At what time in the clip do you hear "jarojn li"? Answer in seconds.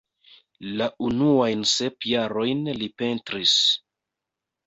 2.13-2.87